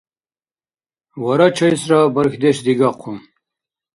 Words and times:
Варачайсра 1.21 1.99
бархьдеш 2.13 2.57
дигахъу. 2.65 3.15